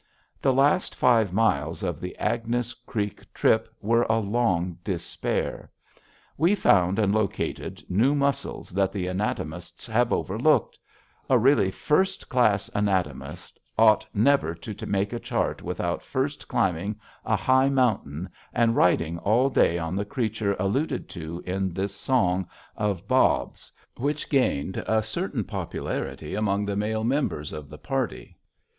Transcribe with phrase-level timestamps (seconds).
[0.41, 5.69] The last five miles of the Agnes Creek trip were a long despair.
[6.39, 10.79] We found and located new muscles that the anatomists have overlooked.
[11.29, 17.35] A really first class anatomist ought never to make a chart without first climbing a
[17.35, 23.07] high mountain and riding all day on the creature alluded to in this song of
[23.07, 28.35] Bob's, which gained a certain popularity among the male members of the party.